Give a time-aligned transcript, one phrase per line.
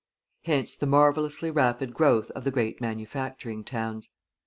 [0.45, 4.09] Hence the marvellously rapid growth of the great manufacturing towns.